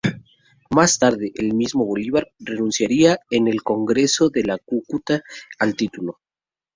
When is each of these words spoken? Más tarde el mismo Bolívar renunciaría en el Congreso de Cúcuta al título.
Más 0.71 0.97
tarde 0.97 1.31
el 1.35 1.53
mismo 1.53 1.85
Bolívar 1.85 2.31
renunciaría 2.39 3.19
en 3.29 3.47
el 3.47 3.61
Congreso 3.61 4.29
de 4.31 4.41
Cúcuta 4.65 5.21
al 5.59 5.75
título. 5.75 6.19